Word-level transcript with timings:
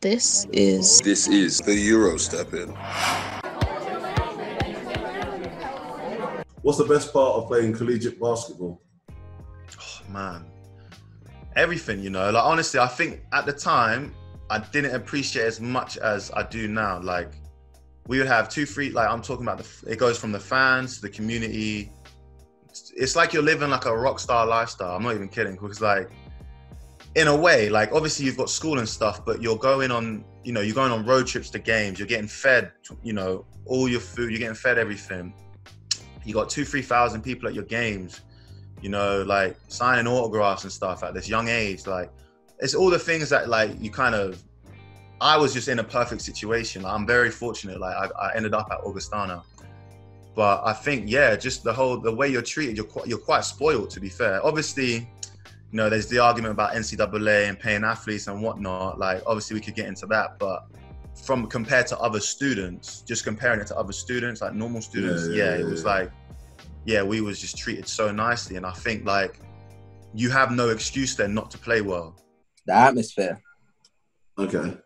This 0.00 0.46
is. 0.52 1.00
This 1.00 1.26
is 1.26 1.58
the 1.58 1.72
EuroStepping. 1.72 2.76
What's 6.60 6.76
the 6.76 6.84
best 6.84 7.14
part 7.14 7.36
of 7.36 7.46
playing 7.46 7.72
collegiate 7.72 8.20
basketball? 8.20 8.82
Oh, 9.80 10.12
man, 10.12 10.44
everything. 11.54 12.00
You 12.00 12.10
know, 12.10 12.30
like 12.30 12.44
honestly, 12.44 12.78
I 12.78 12.88
think 12.88 13.22
at 13.32 13.46
the 13.46 13.54
time 13.54 14.14
I 14.50 14.58
didn't 14.58 14.94
appreciate 14.94 15.46
as 15.46 15.62
much 15.62 15.96
as 15.96 16.30
I 16.32 16.42
do 16.42 16.68
now. 16.68 17.00
Like 17.00 17.32
we 18.06 18.18
would 18.18 18.26
have 18.26 18.50
two 18.50 18.66
free. 18.66 18.90
Like 18.90 19.08
I'm 19.08 19.22
talking 19.22 19.46
about 19.46 19.58
the. 19.58 19.90
It 19.90 19.98
goes 19.98 20.18
from 20.18 20.30
the 20.30 20.40
fans 20.40 20.96
to 20.96 21.02
the 21.02 21.10
community. 21.10 21.90
It's, 22.68 22.92
it's 22.94 23.16
like 23.16 23.32
you're 23.32 23.42
living 23.42 23.70
like 23.70 23.86
a 23.86 23.96
rock 23.96 24.20
star 24.20 24.46
lifestyle. 24.46 24.94
I'm 24.96 25.04
not 25.04 25.14
even 25.14 25.28
kidding. 25.28 25.54
Because 25.54 25.80
like 25.80 26.10
in 27.16 27.28
a 27.28 27.34
way, 27.34 27.70
like 27.70 27.92
obviously 27.92 28.26
you've 28.26 28.36
got 28.36 28.50
school 28.50 28.78
and 28.78 28.86
stuff, 28.88 29.24
but 29.24 29.40
you're 29.40 29.56
going 29.56 29.90
on, 29.90 30.22
you 30.44 30.52
know, 30.52 30.60
you're 30.60 30.74
going 30.74 30.92
on 30.92 31.04
road 31.06 31.26
trips 31.26 31.48
to 31.50 31.58
games. 31.58 31.98
You're 31.98 32.06
getting 32.06 32.28
fed, 32.28 32.72
you 33.02 33.14
know, 33.14 33.46
all 33.64 33.88
your 33.88 34.00
food. 34.00 34.30
You're 34.30 34.38
getting 34.38 34.54
fed 34.54 34.76
everything. 34.76 35.32
You 36.26 36.34
got 36.34 36.50
two, 36.50 36.64
three 36.64 36.82
thousand 36.82 37.22
people 37.22 37.48
at 37.48 37.54
your 37.54 37.64
games. 37.64 38.20
You 38.82 38.90
know, 38.90 39.22
like 39.22 39.56
signing 39.68 40.06
autographs 40.06 40.64
and 40.64 40.72
stuff 40.72 41.02
at 41.02 41.14
this 41.14 41.26
young 41.26 41.48
age. 41.48 41.86
Like 41.86 42.12
it's 42.58 42.74
all 42.74 42.90
the 42.90 42.98
things 42.98 43.30
that 43.30 43.48
like 43.48 43.70
you 43.80 43.90
kind 43.90 44.14
of. 44.14 44.42
I 45.18 45.38
was 45.38 45.54
just 45.54 45.68
in 45.68 45.78
a 45.78 45.84
perfect 45.84 46.20
situation. 46.20 46.84
I'm 46.84 47.06
very 47.06 47.30
fortunate. 47.30 47.80
Like 47.80 47.96
I, 47.96 48.26
I 48.26 48.36
ended 48.36 48.52
up 48.52 48.68
at 48.70 48.80
Augustana, 48.80 49.42
but 50.34 50.60
I 50.66 50.74
think 50.74 51.10
yeah, 51.10 51.34
just 51.34 51.64
the 51.64 51.72
whole 51.72 51.98
the 51.98 52.14
way 52.14 52.28
you're 52.28 52.42
treated, 52.42 52.76
you're 52.76 52.84
quite, 52.84 53.06
you're 53.06 53.16
quite 53.16 53.44
spoiled. 53.44 53.88
To 53.90 54.00
be 54.00 54.10
fair, 54.10 54.44
obviously 54.44 55.08
you 55.72 55.76
know, 55.76 55.90
there's 55.90 56.06
the 56.08 56.18
argument 56.18 56.52
about 56.52 56.74
NCAA 56.74 57.48
and 57.48 57.58
paying 57.58 57.84
athletes 57.84 58.28
and 58.28 58.42
whatnot. 58.42 58.98
Like, 58.98 59.22
obviously, 59.26 59.54
we 59.54 59.60
could 59.60 59.74
get 59.74 59.86
into 59.86 60.06
that, 60.06 60.38
but 60.38 60.66
from 61.24 61.46
compared 61.46 61.86
to 61.88 61.98
other 61.98 62.20
students, 62.20 63.02
just 63.02 63.24
comparing 63.24 63.60
it 63.60 63.66
to 63.68 63.76
other 63.76 63.92
students, 63.92 64.40
like 64.40 64.54
normal 64.54 64.80
students, 64.80 65.28
yeah, 65.28 65.34
yeah, 65.34 65.56
yeah 65.56 65.60
it 65.60 65.64
was 65.64 65.82
yeah. 65.82 65.88
like, 65.88 66.10
yeah, 66.84 67.02
we 67.02 67.20
was 67.20 67.40
just 67.40 67.58
treated 67.58 67.88
so 67.88 68.12
nicely, 68.12 68.56
and 68.56 68.64
I 68.64 68.72
think 68.72 69.04
like 69.04 69.40
you 70.14 70.30
have 70.30 70.50
no 70.50 70.70
excuse 70.70 71.16
then 71.16 71.34
not 71.34 71.50
to 71.50 71.58
play 71.58 71.80
well. 71.80 72.16
The 72.66 72.74
atmosphere. 72.74 73.42
Okay. 74.38 74.76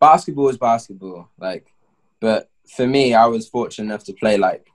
Basketball 0.00 0.48
is 0.48 0.58
basketball, 0.58 1.28
like, 1.38 1.66
but 2.20 2.48
for 2.74 2.86
me, 2.86 3.14
I 3.14 3.26
was 3.26 3.48
fortunate 3.48 3.86
enough 3.86 4.04
to 4.04 4.12
play 4.12 4.36
like 4.36 4.66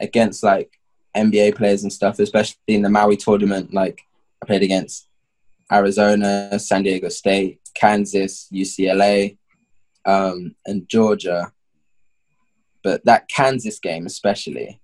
against 0.00 0.42
like 0.42 0.78
NBA 1.16 1.56
players 1.56 1.82
and 1.82 1.92
stuff, 1.92 2.18
especially 2.18 2.56
in 2.66 2.82
the 2.82 2.90
Maui 2.90 3.16
tournament. 3.16 3.72
Like, 3.72 4.00
I 4.42 4.46
played 4.46 4.62
against 4.62 5.08
Arizona, 5.70 6.58
San 6.58 6.82
Diego 6.82 7.08
State, 7.08 7.60
Kansas, 7.74 8.48
UCLA, 8.52 9.36
um, 10.04 10.54
and 10.66 10.88
Georgia. 10.88 11.52
But 12.82 13.04
that 13.04 13.28
Kansas 13.28 13.78
game, 13.78 14.06
especially, 14.06 14.80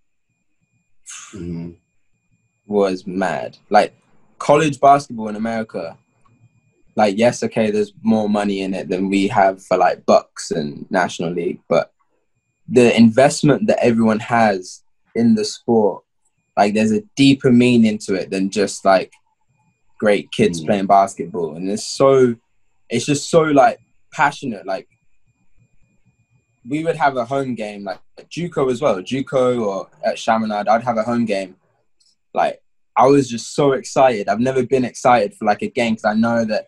mm-hmm. 1.34 1.70
was 2.66 3.06
mad. 3.06 3.56
Like 3.70 3.94
college 4.38 4.80
basketball 4.80 5.28
in 5.28 5.36
America, 5.36 5.96
like 6.96 7.16
yes, 7.16 7.42
okay, 7.42 7.70
there's 7.70 7.92
more 8.02 8.28
money 8.28 8.60
in 8.60 8.74
it 8.74 8.88
than 8.88 9.08
we 9.08 9.28
have 9.28 9.62
for 9.62 9.76
like 9.76 10.06
Bucks 10.06 10.50
and 10.50 10.88
National 10.90 11.30
League, 11.30 11.60
but 11.68 11.92
the 12.68 12.96
investment 12.96 13.66
that 13.66 13.84
everyone 13.84 14.20
has 14.20 14.82
in 15.14 15.34
the 15.34 15.44
sport, 15.44 16.02
like 16.56 16.74
there's 16.74 16.92
a 16.92 17.02
deeper 17.16 17.50
meaning 17.50 17.98
to 17.98 18.14
it 18.14 18.30
than 18.30 18.50
just 18.50 18.84
like 18.84 19.12
great 20.04 20.30
kids 20.32 20.60
mm. 20.60 20.66
playing 20.66 20.86
basketball, 20.86 21.56
and 21.56 21.70
it's 21.70 21.88
so, 21.88 22.34
it's 22.90 23.06
just 23.06 23.30
so 23.30 23.40
like 23.40 23.78
passionate. 24.12 24.66
Like 24.66 24.86
we 26.68 26.84
would 26.84 26.96
have 26.96 27.16
a 27.16 27.24
home 27.24 27.54
game, 27.54 27.84
like 27.84 28.00
JUCO 28.36 28.70
as 28.70 28.82
well, 28.82 28.96
JUCO 28.96 29.64
or 29.66 29.88
at 30.04 30.18
Chaminade, 30.18 30.68
I'd 30.68 30.84
have 30.84 30.98
a 30.98 31.02
home 31.02 31.24
game. 31.24 31.56
Like 32.34 32.60
I 32.98 33.06
was 33.06 33.30
just 33.30 33.54
so 33.54 33.72
excited. 33.72 34.28
I've 34.28 34.40
never 34.40 34.62
been 34.66 34.84
excited 34.84 35.34
for 35.34 35.46
like 35.46 35.62
a 35.62 35.70
game 35.70 35.94
because 35.94 36.04
I 36.04 36.14
know 36.14 36.44
that 36.44 36.66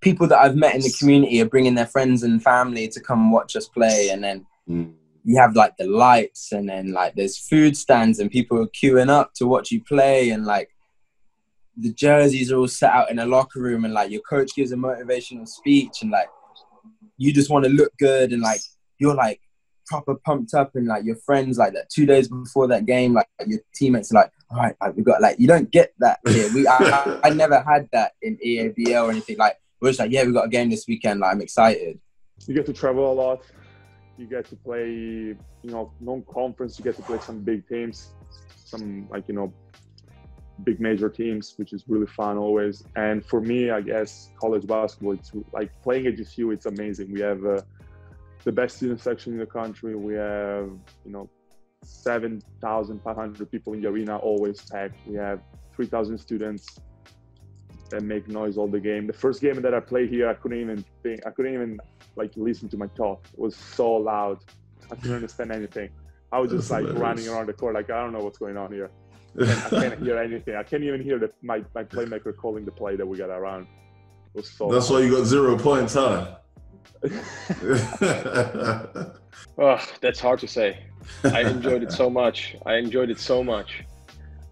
people 0.00 0.26
that 0.28 0.38
I've 0.38 0.56
met 0.56 0.74
in 0.74 0.80
the 0.80 0.96
community 0.98 1.42
are 1.42 1.52
bringing 1.54 1.74
their 1.74 1.92
friends 1.94 2.22
and 2.22 2.42
family 2.42 2.88
to 2.88 3.00
come 3.00 3.30
watch 3.30 3.56
us 3.56 3.68
play, 3.68 4.08
and 4.10 4.24
then. 4.24 4.46
Mm. 4.68 4.94
You 5.26 5.38
have 5.38 5.56
like 5.56 5.74
the 5.78 5.86
lights, 5.86 6.52
and 6.52 6.68
then 6.68 6.92
like 6.92 7.14
there's 7.14 7.38
food 7.38 7.78
stands, 7.78 8.18
and 8.18 8.30
people 8.30 8.60
are 8.60 8.66
queuing 8.78 9.08
up 9.08 9.32
to 9.36 9.46
watch 9.46 9.70
you 9.70 9.80
play, 9.82 10.28
and 10.28 10.44
like 10.44 10.73
the 11.76 11.92
jerseys 11.92 12.52
are 12.52 12.58
all 12.58 12.68
set 12.68 12.92
out 12.92 13.10
in 13.10 13.18
a 13.18 13.26
locker 13.26 13.60
room 13.60 13.84
and 13.84 13.94
like 13.94 14.10
your 14.10 14.22
coach 14.22 14.54
gives 14.54 14.72
a 14.72 14.76
motivational 14.76 15.46
speech 15.46 16.02
and 16.02 16.10
like 16.10 16.28
you 17.16 17.32
just 17.32 17.50
want 17.50 17.64
to 17.64 17.70
look 17.70 17.92
good 17.98 18.32
and 18.32 18.42
like 18.42 18.60
you're 18.98 19.14
like 19.14 19.40
proper 19.86 20.14
pumped 20.14 20.54
up 20.54 20.74
and 20.76 20.86
like 20.86 21.04
your 21.04 21.16
friends 21.16 21.58
like 21.58 21.72
that 21.74 21.90
two 21.90 22.06
days 22.06 22.28
before 22.28 22.66
that 22.66 22.86
game 22.86 23.12
like 23.12 23.28
your 23.46 23.60
teammates 23.74 24.12
like 24.12 24.30
all 24.50 24.58
right 24.58 24.74
like, 24.80 24.96
we 24.96 25.02
got 25.02 25.20
like 25.20 25.38
you 25.38 25.46
don't 25.46 25.70
get 25.70 25.92
that 25.98 26.20
here. 26.26 26.48
We 26.54 26.66
I, 26.66 26.76
I, 26.76 27.20
I, 27.24 27.30
never 27.30 27.60
had 27.60 27.88
that 27.92 28.12
in 28.22 28.38
EABL 28.44 29.04
or 29.04 29.10
anything. 29.10 29.36
Like 29.36 29.58
we're 29.80 29.90
just 29.90 29.98
like 29.98 30.10
yeah 30.10 30.24
we 30.24 30.32
got 30.32 30.46
a 30.46 30.48
game 30.48 30.70
this 30.70 30.86
weekend. 30.86 31.20
Like 31.20 31.32
I'm 31.32 31.40
excited. 31.40 31.98
You 32.46 32.54
get 32.54 32.66
to 32.66 32.72
travel 32.72 33.12
a 33.12 33.14
lot. 33.14 33.42
You 34.16 34.26
get 34.26 34.46
to 34.46 34.56
play 34.56 34.88
you 34.90 35.36
know 35.64 35.92
non-conference. 36.00 36.78
You 36.78 36.84
get 36.84 36.96
to 36.96 37.02
play 37.02 37.18
some 37.18 37.40
big 37.40 37.66
teams 37.68 38.14
some 38.64 39.08
like 39.10 39.24
you 39.28 39.34
know 39.34 39.52
big 40.62 40.80
major 40.80 41.08
teams, 41.08 41.54
which 41.56 41.72
is 41.72 41.84
really 41.88 42.06
fun 42.06 42.38
always. 42.38 42.84
And 42.96 43.24
for 43.24 43.40
me, 43.40 43.70
I 43.70 43.80
guess 43.80 44.30
college 44.40 44.66
basketball, 44.66 45.12
it's 45.12 45.32
like 45.52 45.70
playing 45.82 46.06
at 46.06 46.16
GCU, 46.16 46.52
it's 46.52 46.66
amazing. 46.66 47.12
We 47.12 47.20
have 47.20 47.44
uh, 47.44 47.62
the 48.44 48.52
best 48.52 48.76
student 48.76 49.00
section 49.00 49.32
in 49.32 49.38
the 49.38 49.46
country. 49.46 49.96
We 49.96 50.14
have, 50.14 50.70
you 51.04 51.10
know, 51.10 51.28
7,500 51.82 53.50
people 53.50 53.72
in 53.72 53.82
the 53.82 53.88
arena, 53.88 54.16
always 54.16 54.60
packed. 54.62 54.96
We 55.06 55.16
have 55.16 55.40
3,000 55.74 56.18
students 56.18 56.78
that 57.90 58.02
make 58.02 58.28
noise 58.28 58.56
all 58.56 58.68
the 58.68 58.80
game. 58.80 59.06
The 59.06 59.12
first 59.12 59.40
game 59.40 59.60
that 59.60 59.74
I 59.74 59.80
played 59.80 60.08
here, 60.08 60.28
I 60.28 60.34
couldn't 60.34 60.60
even 60.60 60.84
think, 61.02 61.26
I 61.26 61.30
couldn't 61.30 61.54
even 61.54 61.78
like 62.16 62.32
listen 62.36 62.68
to 62.70 62.76
my 62.76 62.86
talk. 62.88 63.26
It 63.32 63.38
was 63.38 63.56
so 63.56 63.92
loud. 63.92 64.38
I 64.90 64.94
couldn't 64.96 65.16
understand 65.16 65.52
anything. 65.52 65.90
I 66.32 66.38
was 66.40 66.50
just 66.50 66.70
like 66.70 66.84
running 66.94 67.28
around 67.28 67.46
the 67.46 67.52
court, 67.52 67.74
like 67.74 67.90
I 67.90 68.02
don't 68.02 68.12
know 68.12 68.18
what's 68.18 68.38
going 68.38 68.56
on 68.56 68.72
here. 68.72 68.90
I 69.40 69.70
can't 69.70 70.02
hear 70.02 70.18
anything. 70.18 70.56
I 70.56 70.62
can't 70.62 70.82
even 70.82 71.02
hear 71.02 71.18
the, 71.18 71.30
my, 71.42 71.64
my 71.74 71.84
playmaker 71.84 72.36
calling 72.36 72.64
the 72.64 72.72
play 72.72 72.96
that 72.96 73.06
we 73.06 73.18
got 73.18 73.30
around. 73.30 73.66
So 74.42 74.68
That's 74.68 74.90
why 74.90 75.00
you 75.00 75.16
got 75.16 75.24
zero 75.24 75.56
points, 75.56 75.94
huh? 75.94 76.36
oh, 79.58 79.86
that's 80.00 80.20
hard 80.20 80.40
to 80.40 80.48
say. 80.48 80.84
I 81.24 81.42
enjoyed 81.42 81.82
it 81.82 81.92
so 81.92 82.10
much. 82.10 82.56
I 82.66 82.76
enjoyed 82.76 83.10
it 83.10 83.20
so 83.20 83.44
much. 83.44 83.84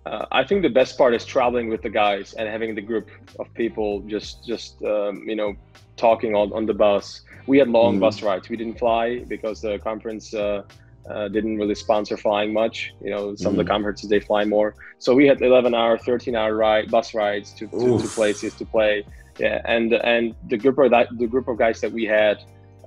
Uh, 0.04 0.26
I 0.32 0.44
think 0.44 0.62
the 0.62 0.68
best 0.68 0.98
part 0.98 1.14
is 1.14 1.24
traveling 1.24 1.68
with 1.68 1.82
the 1.82 1.90
guys 1.90 2.34
and 2.34 2.48
having 2.48 2.74
the 2.74 2.80
group 2.80 3.08
of 3.38 3.52
people 3.54 4.00
just 4.00 4.44
just 4.44 4.82
um, 4.82 5.22
you 5.26 5.36
know 5.36 5.54
talking 5.96 6.34
on, 6.34 6.52
on 6.52 6.66
the 6.66 6.74
bus. 6.74 7.22
We 7.46 7.58
had 7.58 7.68
long 7.68 7.96
mm. 7.96 8.00
bus 8.00 8.22
rides. 8.22 8.48
We 8.48 8.56
didn't 8.56 8.78
fly 8.78 9.20
because 9.28 9.60
the 9.60 9.78
conference 9.78 10.34
uh, 10.34 10.62
uh, 11.08 11.28
didn't 11.28 11.56
really 11.58 11.74
sponsor 11.74 12.16
flying 12.16 12.52
much. 12.52 12.92
You 13.00 13.10
know, 13.10 13.34
some 13.34 13.34
mm-hmm. 13.34 13.46
of 13.46 13.56
the 13.56 13.62
mm-hmm. 13.62 13.72
conferences 13.72 14.08
they 14.08 14.20
fly 14.20 14.44
more. 14.44 14.74
So 14.98 15.14
we 15.14 15.26
had 15.26 15.40
11 15.42 15.74
hour, 15.74 15.98
13 15.98 16.36
hour 16.36 16.54
ride 16.54 16.90
bus 16.90 17.14
rides 17.14 17.52
to, 17.54 17.66
to, 17.68 17.98
to, 17.98 18.08
places 18.08 18.54
to 18.54 18.64
play. 18.64 19.04
Yeah, 19.38 19.62
and 19.64 19.94
and 19.94 20.34
the 20.48 20.58
group 20.58 20.78
of 20.78 20.90
that 20.90 21.08
the 21.18 21.26
group 21.26 21.48
of 21.48 21.56
guys 21.56 21.80
that 21.80 21.90
we 21.90 22.04
had 22.04 22.38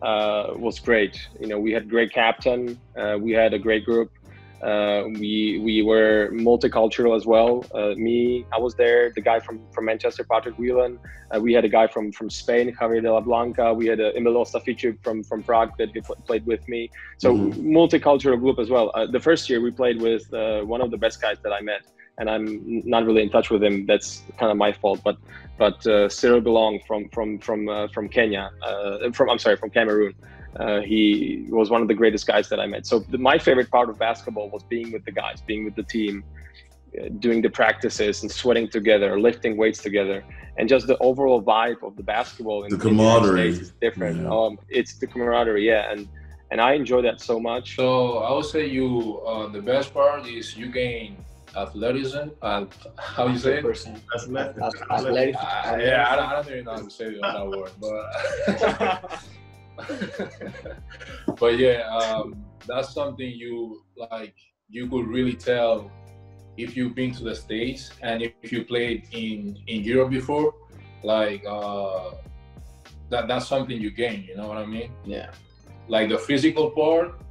uh, 0.02 0.54
was 0.56 0.80
great. 0.80 1.28
You 1.40 1.48
know, 1.48 1.60
we 1.60 1.72
had 1.72 1.90
great 1.90 2.14
captain. 2.14 2.80
Uh, 2.96 3.18
we 3.20 3.32
had 3.32 3.54
a 3.54 3.60
great 3.60 3.84
group. 3.84 4.12
Uh, 4.62 5.04
we 5.20 5.60
we 5.64 5.82
were 5.82 6.30
multicultural 6.32 7.16
as 7.16 7.26
well. 7.26 7.66
Uh, 7.74 7.94
me, 7.96 8.46
I 8.54 8.60
was 8.60 8.74
there. 8.76 9.12
The 9.14 9.22
guy 9.22 9.40
from, 9.40 9.60
from 9.72 9.86
Manchester, 9.86 10.24
Patrick 10.24 10.58
Whelan. 10.58 11.00
Uh, 11.34 11.40
we 11.40 11.54
had 11.54 11.66
a 11.66 11.70
guy 11.70 11.88
from, 11.88 12.12
from 12.12 12.30
Spain, 12.30 12.74
Javier 12.76 13.02
de 13.02 13.12
la 13.12 13.20
Blanca. 13.20 13.74
We 13.74 13.88
had 13.88 14.00
a 14.00 14.16
Emilio 14.16 14.44
Stafici 14.44 14.98
from, 15.04 15.24
from 15.24 15.44
Prague 15.44 15.72
that 15.78 15.90
played 16.26 16.46
with 16.46 16.68
me. 16.68 16.90
So 17.18 17.34
mm-hmm. 17.34 17.76
multicultural 17.76 18.40
group 18.40 18.60
as 18.60 18.70
well. 18.70 18.92
Uh, 18.96 19.06
the 19.06 19.20
first 19.20 19.50
year 19.50 19.62
we 19.62 19.72
played 19.72 20.02
with 20.02 20.34
uh, 20.34 20.62
one 20.62 20.82
of 20.82 20.92
the 20.92 20.98
best 20.98 21.22
guys 21.22 21.38
that 21.44 21.52
I 21.52 21.62
met, 21.62 21.82
and 22.18 22.30
I'm 22.30 22.82
not 22.86 23.06
really 23.06 23.24
in 23.24 23.30
touch 23.30 23.50
with 23.50 23.64
him. 23.64 23.86
That's 23.86 24.24
kind 24.38 24.52
of 24.52 24.58
my 24.58 24.72
fault. 24.72 25.02
But 25.04 25.18
but 25.58 25.86
uh, 25.88 26.10
Cyril 26.10 26.42
Belong 26.42 26.80
from 26.88 27.10
from 27.10 27.40
from 27.40 27.90
from 27.94 28.10
Kenya, 28.10 28.52
from 29.14 29.30
I'm 29.30 29.40
sorry, 29.40 29.58
from 29.58 29.70
Cameroon. 29.70 30.14
Uh, 30.60 30.80
he 30.80 31.46
was 31.50 31.70
one 31.70 31.82
of 31.82 31.88
the 31.88 31.94
greatest 31.94 32.26
guys 32.26 32.48
that 32.50 32.60
I 32.60 32.68
met. 32.68 32.86
So 32.86 33.00
the, 33.00 33.18
my 33.18 33.38
favorite 33.38 33.70
part 33.70 33.90
of 33.90 34.00
basketball 34.00 34.50
was 34.50 34.64
being 34.64 34.92
with 34.92 35.04
the 35.04 35.12
guys, 35.12 35.42
being 35.42 35.66
with 35.66 35.76
the 35.76 35.84
team, 35.84 36.24
uh, 36.98 37.10
doing 37.20 37.42
the 37.42 37.50
practices 37.50 38.22
and 38.22 38.32
sweating 38.32 38.70
together, 38.70 39.20
lifting 39.20 39.58
weights 39.58 39.82
together, 39.82 40.24
and 40.58 40.70
just 40.70 40.88
the 40.88 40.98
overall 41.00 41.42
vibe 41.44 41.84
of 41.84 41.98
the 41.98 42.04
basketball. 42.04 42.64
In, 42.64 42.70
the 42.72 42.78
camaraderie 42.78 43.50
is 43.50 43.74
different. 43.82 44.22
Yeah. 44.22 44.30
Um, 44.30 44.58
it's 44.70 44.98
the 44.98 45.08
camaraderie, 45.08 45.68
yeah, 45.68 45.92
and 45.92 46.08
and 46.52 46.62
I 46.62 46.74
enjoy 46.74 47.02
that 47.02 47.20
so 47.20 47.38
much. 47.38 47.76
So 47.76 48.20
I 48.20 48.32
would 48.34 48.46
say 48.46 48.66
you 48.66 49.22
uh, 49.28 49.48
the 49.48 49.62
best 49.62 49.94
part 49.94 50.26
is 50.26 50.56
you 50.56 50.68
gain 50.68 51.18
athleticism. 51.58 52.30
Uh, 52.42 52.66
how 52.98 53.28
you 53.28 53.38
say 53.38 53.58
it? 53.58 53.66
Athletic. 54.16 54.62
Athletic. 54.90 55.36
Uh, 55.36 55.78
yeah, 55.80 56.08
I 56.10 56.16
don't, 56.16 56.26
I 56.26 56.36
don't 56.36 56.52
even 56.52 56.64
know 56.66 56.72
how 56.72 56.82
to 56.82 56.90
say 56.90 57.18
that 57.20 57.48
word, 57.48 57.72
but 57.82 59.22
but 61.40 61.58
yeah, 61.58 61.88
um, 61.90 62.46
that's 62.68 62.94
something 62.94 63.30
you 63.30 63.84
like. 63.96 64.36
You 64.70 64.88
could 64.90 65.08
really 65.08 65.34
tell 65.34 65.92
if 66.58 66.76
you've 66.76 66.96
been 66.96 67.12
to 67.14 67.24
the 67.24 67.36
states 67.36 67.92
and 68.02 68.22
if 68.22 68.52
you 68.52 68.66
played 68.66 69.08
in 69.12 69.58
in 69.68 69.84
Europe 69.84 70.10
before. 70.10 70.54
Like 71.04 71.44
uh, 71.46 72.16
that 73.10 73.28
that's 73.28 73.48
something 73.48 73.80
you 73.80 73.92
gain. 73.92 74.24
You 74.24 74.38
know 74.38 74.48
what 74.48 74.58
I 74.58 74.66
mean? 74.66 74.92
Yeah. 75.06 75.32
Like 75.88 76.10
the 76.10 76.18
physical 76.18 76.72
part, 76.72 77.22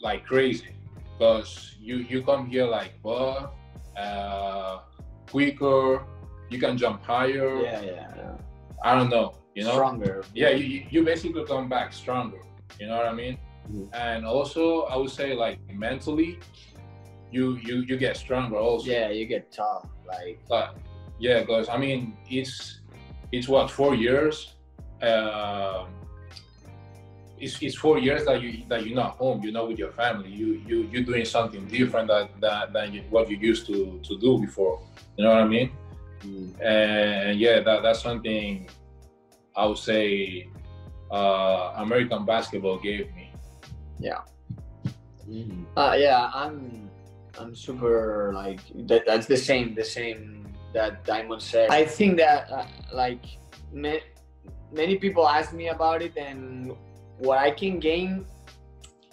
like 0.00 0.26
crazy, 0.26 0.74
because 1.16 1.76
you 1.78 1.96
you 1.96 2.22
come 2.22 2.46
here 2.46 2.66
like 2.66 3.00
buff, 3.02 3.52
uh, 3.96 4.80
quicker. 5.30 6.06
You 6.50 6.58
can 6.58 6.76
jump 6.76 7.02
higher. 7.02 7.62
Yeah, 7.62 7.80
yeah. 7.80 8.12
yeah. 8.16 8.36
I 8.82 8.94
don't 8.94 9.10
know. 9.10 9.43
You 9.54 9.64
know? 9.64 9.72
Stronger. 9.72 10.24
yeah, 10.34 10.50
you, 10.50 10.84
you- 10.90 11.04
basically 11.04 11.44
come 11.44 11.68
back 11.68 11.92
stronger. 11.92 12.38
You 12.80 12.86
know 12.88 12.96
what 12.96 13.06
I 13.06 13.12
mean? 13.14 13.38
Mhm. 13.70 13.88
And 13.94 14.26
also, 14.26 14.82
I 14.92 14.96
would 14.96 15.10
say 15.10 15.34
like 15.34 15.58
mentally, 15.72 16.38
you 17.30 17.56
you 17.66 17.76
you 17.88 17.96
get 17.96 18.16
stronger 18.16 18.56
also. 18.56 18.90
Yeah, 18.90 19.08
you 19.10 19.26
get 19.26 19.50
tough. 19.52 19.86
Like 20.06 20.38
But 20.48 20.76
yeah, 21.18 21.40
because 21.40 21.68
I 21.68 21.76
mean, 21.78 22.16
it's 22.28 22.80
it's 23.32 23.48
what 23.48 23.70
four 23.70 23.94
years. 23.94 24.54
Um, 25.02 25.88
it's, 27.38 27.60
it's 27.62 27.74
four 27.76 27.98
years 27.98 28.24
that 28.26 28.40
you 28.42 28.64
that 28.68 28.84
you're 28.86 28.94
not 28.96 29.12
home. 29.16 29.40
You're 29.42 29.52
not 29.52 29.68
with 29.68 29.78
your 29.78 29.92
family. 29.92 30.30
You 30.30 30.60
you 30.68 30.76
you're 30.90 31.02
doing 31.12 31.24
something 31.24 31.64
different 31.66 32.08
that 32.08 32.26
that 32.40 32.72
than 32.72 32.92
you, 32.94 33.02
what 33.10 33.30
you 33.30 33.36
used 33.36 33.66
to 33.70 33.98
to 34.08 34.18
do 34.18 34.38
before. 34.38 34.80
You 35.16 35.24
know 35.24 35.30
what 35.30 35.42
I 35.42 35.48
mean? 35.48 35.70
And 36.60 37.38
yeah, 37.40 37.60
that 37.60 37.82
that's 37.82 38.02
something 38.02 38.68
I 39.56 39.66
would 39.66 39.78
say 39.78 40.48
uh, 41.10 41.74
American 41.76 42.24
basketball 42.24 42.78
gave 42.78 43.14
me. 43.14 43.32
Yeah. 43.98 44.20
Uh, 45.76 45.96
yeah, 45.98 46.30
I'm 46.34 46.90
I'm 47.38 47.54
super 47.54 48.32
like 48.34 48.60
that. 48.88 49.06
That's 49.06 49.26
the 49.26 49.36
same, 49.36 49.74
the 49.74 49.84
same 49.84 50.46
that 50.72 51.04
Diamond 51.04 51.42
said. 51.42 51.70
I 51.70 51.84
think 51.84 52.18
that 52.18 52.50
uh, 52.50 52.66
like 52.92 53.24
ma- 53.72 54.04
many 54.72 54.96
people 54.96 55.26
ask 55.26 55.52
me 55.52 55.68
about 55.68 56.02
it, 56.02 56.16
and 56.16 56.72
what 57.18 57.38
I 57.38 57.50
can 57.50 57.78
gain 57.80 58.26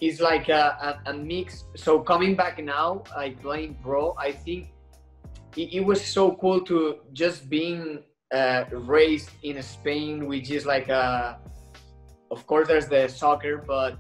is 0.02 0.20
like 0.20 0.50
a, 0.50 1.00
a, 1.06 1.12
a 1.12 1.14
mix. 1.14 1.64
So 1.76 2.00
coming 2.00 2.36
back 2.36 2.62
now, 2.62 3.04
like 3.16 3.40
playing 3.42 3.78
pro, 3.84 4.16
I 4.18 4.32
think 4.32 4.74
it, 5.56 5.74
it 5.74 5.86
was 5.86 6.04
so 6.04 6.34
cool 6.36 6.62
to 6.66 6.98
just 7.14 7.50
being 7.50 8.04
uh, 8.32 8.66
raised 8.72 9.30
in 9.44 9.62
Spain, 9.62 10.26
which 10.26 10.52
is 10.52 10.66
like 10.66 10.90
a. 10.90 11.40
Of 12.30 12.48
course, 12.48 12.70
there's 12.70 12.88
the 12.88 13.10
soccer, 13.10 13.58
but 13.58 14.00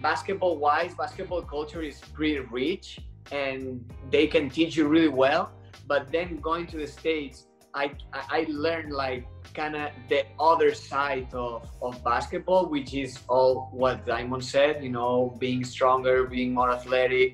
basketball 0.00 0.58
wise 0.58 0.94
basketball 0.94 1.42
culture 1.42 1.82
is 1.82 1.98
pretty 2.12 2.38
rich 2.38 3.00
and 3.32 3.84
they 4.10 4.26
can 4.26 4.50
teach 4.50 4.76
you 4.76 4.86
really 4.86 5.08
well 5.08 5.52
but 5.86 6.10
then 6.12 6.36
going 6.40 6.66
to 6.66 6.76
the 6.76 6.86
states 6.86 7.46
i 7.74 7.84
i 8.12 8.22
I 8.38 8.40
learned 8.48 8.92
like 8.92 9.22
kind 9.60 9.74
of 9.76 9.86
the 10.12 10.20
other 10.50 10.70
side 10.74 11.28
of 11.32 11.68
of 11.86 11.92
basketball 12.12 12.64
which 12.74 12.92
is 13.04 13.10
all 13.28 13.52
what 13.72 14.04
diamond 14.12 14.44
said 14.44 14.82
you 14.86 14.92
know 14.98 15.34
being 15.44 15.62
stronger 15.64 16.16
being 16.36 16.52
more 16.58 16.70
athletic 16.78 17.28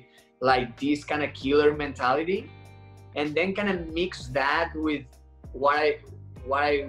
like 0.51 0.67
this 0.83 1.03
kind 1.03 1.23
of 1.23 1.33
killer 1.41 1.71
mentality 1.85 2.41
and 3.15 3.35
then 3.37 3.53
kind 3.59 3.69
of 3.73 3.77
mix 3.99 4.27
that 4.39 4.69
with 4.75 5.05
what 5.51 5.75
i 5.85 5.87
what 6.45 6.63
i 6.63 6.87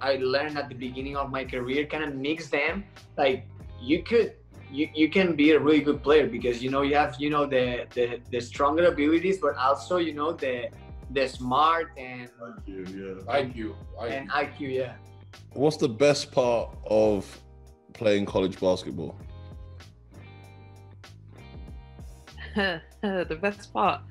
i 0.00 0.16
learned 0.16 0.56
at 0.58 0.68
the 0.68 0.74
beginning 0.74 1.16
of 1.16 1.30
my 1.30 1.44
career 1.44 1.86
kind 1.86 2.04
of 2.04 2.14
mix 2.14 2.48
them 2.48 2.84
like 3.16 3.46
you 3.80 4.02
could 4.02 4.34
you, 4.72 4.88
you 4.94 5.08
can 5.10 5.34
be 5.34 5.50
a 5.50 5.58
really 5.58 5.80
good 5.80 6.02
player 6.02 6.28
because 6.28 6.62
you 6.62 6.70
know 6.70 6.82
you 6.82 6.94
have 6.94 7.16
you 7.18 7.30
know 7.30 7.44
the, 7.44 7.86
the 7.94 8.20
the 8.30 8.40
stronger 8.40 8.86
abilities 8.86 9.38
but 9.38 9.56
also 9.56 9.96
you 9.96 10.14
know 10.14 10.32
the 10.32 10.68
the 11.12 11.26
smart 11.26 11.90
and 11.96 12.28
IQ, 12.40 12.68
yeah. 12.68 13.34
IQ, 13.34 13.74
IQ. 13.98 14.10
and 14.12 14.30
IQ 14.30 14.58
yeah 14.60 14.92
What's 15.52 15.76
the 15.76 15.88
best 15.88 16.30
part 16.30 16.70
of 16.86 17.40
playing 17.92 18.24
college 18.26 18.60
basketball? 18.60 19.16
the 22.54 23.38
best 23.40 23.72
part. 23.72 24.02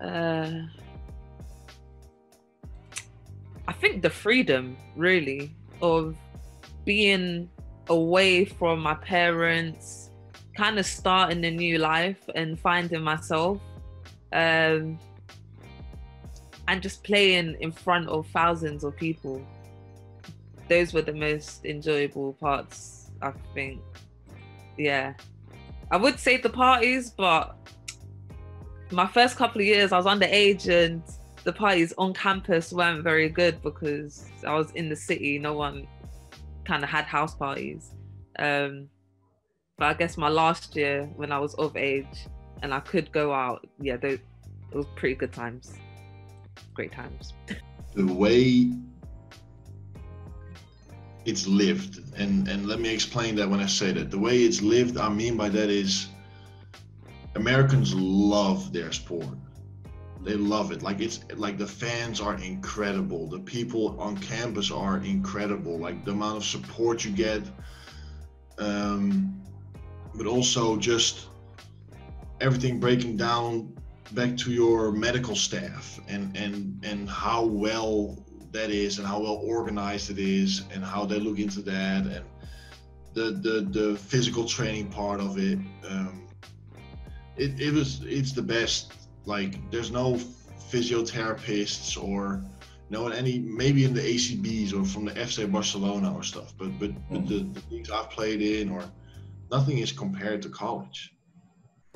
Uh, 0.00 0.62
I 3.68 3.72
think 3.72 4.02
the 4.02 4.10
freedom, 4.10 4.76
really, 4.96 5.54
of 5.82 6.16
being 6.84 7.50
away 7.88 8.44
from 8.44 8.80
my 8.80 8.94
parents, 8.94 10.10
kind 10.56 10.78
of 10.78 10.86
starting 10.86 11.44
a 11.44 11.50
new 11.50 11.78
life 11.78 12.28
and 12.34 12.58
finding 12.58 13.02
myself, 13.02 13.60
um, 14.32 14.98
and 16.68 16.82
just 16.82 17.04
playing 17.04 17.56
in 17.60 17.72
front 17.72 18.08
of 18.08 18.26
thousands 18.28 18.84
of 18.84 18.96
people. 18.96 19.44
Those 20.68 20.92
were 20.92 21.02
the 21.02 21.12
most 21.12 21.64
enjoyable 21.64 22.32
parts, 22.34 23.10
I 23.22 23.32
think. 23.54 23.80
Yeah. 24.76 25.14
I 25.90 25.96
would 25.96 26.18
say 26.18 26.38
the 26.38 26.50
parties, 26.50 27.10
but 27.10 27.56
my 28.90 29.06
first 29.06 29.36
couple 29.36 29.60
of 29.60 29.66
years 29.66 29.92
I 29.92 29.98
was 29.98 30.06
underage 30.06 30.68
and 30.68 31.02
the 31.46 31.52
parties 31.52 31.94
on 31.96 32.12
campus 32.12 32.72
weren't 32.72 33.04
very 33.04 33.28
good 33.28 33.62
because 33.62 34.26
I 34.44 34.54
was 34.54 34.72
in 34.72 34.88
the 34.88 34.96
city. 34.96 35.38
No 35.38 35.52
one 35.52 35.86
kind 36.64 36.82
of 36.82 36.90
had 36.90 37.04
house 37.04 37.36
parties. 37.36 37.92
Um, 38.40 38.88
but 39.78 39.86
I 39.86 39.94
guess 39.94 40.16
my 40.16 40.28
last 40.28 40.74
year 40.74 41.04
when 41.14 41.30
I 41.30 41.38
was 41.38 41.54
of 41.54 41.76
age 41.76 42.26
and 42.62 42.74
I 42.74 42.80
could 42.80 43.12
go 43.12 43.32
out, 43.32 43.64
yeah, 43.78 43.96
those, 43.96 44.18
it 44.72 44.76
was 44.76 44.86
pretty 44.96 45.14
good 45.14 45.32
times. 45.32 45.74
Great 46.74 46.90
times. 46.90 47.32
the 47.94 48.12
way 48.12 48.72
it's 51.26 51.46
lived 51.46 52.00
and 52.18 52.48
and 52.48 52.66
let 52.66 52.78
me 52.78 52.92
explain 52.92 53.34
that 53.34 53.48
when 53.48 53.58
i 53.58 53.66
say 53.66 53.90
that 53.90 54.12
the 54.12 54.18
way 54.18 54.42
it's 54.42 54.62
lived 54.62 54.96
i 54.96 55.08
mean 55.08 55.36
by 55.36 55.48
that 55.48 55.70
is 55.70 56.06
americans 57.34 57.92
love 57.94 58.72
their 58.72 58.92
sport 58.92 59.36
they 60.26 60.34
love 60.34 60.72
it. 60.72 60.82
Like 60.82 61.00
it's 61.00 61.20
like 61.36 61.56
the 61.56 61.66
fans 61.66 62.20
are 62.20 62.34
incredible. 62.34 63.28
The 63.28 63.38
people 63.38 63.98
on 64.00 64.16
campus 64.18 64.72
are 64.72 64.98
incredible. 64.98 65.78
Like 65.78 66.04
the 66.04 66.10
amount 66.10 66.36
of 66.36 66.44
support 66.44 67.04
you 67.04 67.12
get 67.12 67.42
um 68.58 69.42
but 70.14 70.26
also 70.26 70.76
just 70.78 71.28
everything 72.40 72.80
breaking 72.80 73.16
down 73.16 73.74
back 74.12 74.36
to 74.36 74.50
your 74.50 74.92
medical 74.92 75.36
staff 75.36 76.00
and 76.08 76.34
and 76.36 76.84
and 76.84 77.08
how 77.08 77.44
well 77.44 78.18
that 78.52 78.70
is 78.70 78.98
and 78.98 79.06
how 79.06 79.20
well 79.20 79.40
organized 79.44 80.10
it 80.10 80.18
is 80.18 80.64
and 80.72 80.82
how 80.82 81.04
they 81.04 81.18
look 81.18 81.38
into 81.38 81.60
that 81.60 82.06
and 82.06 82.24
the 83.14 83.26
the 83.46 83.56
the 83.78 83.96
physical 83.96 84.44
training 84.44 84.88
part 84.88 85.20
of 85.20 85.38
it. 85.38 85.58
Um 85.88 86.26
it, 87.36 87.60
it 87.60 87.72
was 87.72 88.00
it's 88.04 88.32
the 88.32 88.42
best 88.42 89.05
like 89.26 89.70
there's 89.70 89.90
no 89.90 90.14
physiotherapists 90.70 92.02
or 92.02 92.42
you 92.88 92.96
know 92.96 93.08
any 93.08 93.38
maybe 93.38 93.84
in 93.84 93.92
the 93.92 94.00
acbs 94.00 94.72
or 94.72 94.84
from 94.84 95.04
the 95.04 95.12
fc 95.12 95.50
barcelona 95.50 96.12
or 96.14 96.22
stuff 96.22 96.54
but 96.58 96.70
but, 96.78 96.90
but 97.10 97.28
the, 97.28 97.40
the 97.40 97.62
leagues 97.70 97.90
i've 97.90 98.10
played 98.10 98.40
in 98.40 98.70
or 98.70 98.84
nothing 99.50 99.78
is 99.78 99.92
compared 99.92 100.42
to 100.42 100.48
college. 100.48 101.12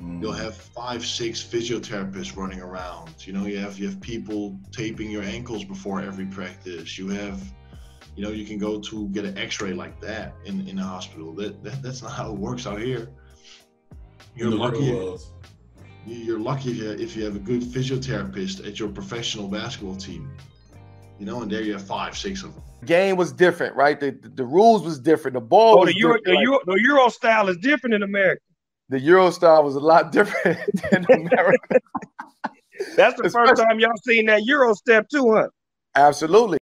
Mm. 0.01 0.21
You'll 0.21 0.31
have 0.33 0.55
five 0.55 1.05
six 1.05 1.43
physiotherapists 1.43 2.35
running 2.35 2.61
around 2.61 3.25
you 3.25 3.33
know 3.33 3.45
you 3.45 3.59
have 3.59 3.77
you 3.77 3.87
have 3.87 4.01
people 4.01 4.57
taping 4.71 5.11
your 5.11 5.23
ankles 5.23 5.63
before 5.63 6.01
every 6.01 6.25
practice. 6.25 6.97
You 6.97 7.09
have 7.09 7.41
you 8.15 8.23
know 8.23 8.31
you 8.31 8.45
can 8.45 8.57
go 8.57 8.79
to 8.79 9.07
get 9.09 9.25
an 9.25 9.37
x-ray 9.37 9.73
like 9.73 9.99
that 10.01 10.33
in 10.45 10.67
in 10.67 10.79
a 10.79 10.83
hospital. 10.83 11.33
That, 11.33 11.63
that 11.63 11.81
that's 11.81 12.01
not 12.01 12.11
how 12.11 12.31
it 12.31 12.37
works 12.37 12.65
out 12.65 12.81
here. 12.81 13.09
You're 14.35 14.51
In 14.51 14.57
the 14.57 14.69
real 14.69 15.15
lucky. 15.15 15.23
You're 16.07 16.39
lucky 16.39 16.71
if 16.71 16.77
you, 16.77 16.91
if 16.91 17.15
you 17.15 17.23
have 17.25 17.35
a 17.35 17.39
good 17.39 17.61
physiotherapist 17.61 18.65
at 18.67 18.79
your 18.79 18.89
professional 18.89 19.47
basketball 19.47 19.95
team 19.95 20.29
you 21.19 21.25
know 21.25 21.41
and 21.41 21.51
there 21.51 21.61
you 21.61 21.73
have 21.73 21.85
five 21.85 22.17
six 22.17 22.43
of 22.43 22.53
them 22.53 22.63
game 22.85 23.15
was 23.15 23.31
different, 23.31 23.75
right? 23.75 23.99
The, 23.99 24.09
the, 24.09 24.29
the 24.29 24.43
rules 24.43 24.81
was 24.83 24.99
different. 24.99 25.35
The 25.35 25.41
ball 25.41 25.75
Oh, 25.75 25.81
was 25.81 25.93
the 25.93 25.99
Euro, 25.99 26.17
different. 26.17 26.37
the, 26.39 26.41
Euro, 26.41 26.59
the 26.65 26.81
Euro 26.81 27.09
style 27.09 27.47
is 27.49 27.57
different 27.57 27.93
in 27.93 28.01
America. 28.01 28.41
the 28.89 28.99
Euro 29.01 29.29
style 29.29 29.63
was 29.63 29.75
a 29.75 29.79
lot 29.79 30.11
different 30.11 30.57
than 30.91 31.05
America. 31.13 31.79
That's 32.95 33.21
the 33.21 33.29
first 33.29 33.61
time 33.61 33.79
y'all 33.79 33.91
seen 34.03 34.25
that 34.25 34.43
Euro 34.45 34.73
step 34.73 35.07
too, 35.09 35.31
huh? 35.31 35.47
Absolutely. 35.95 36.57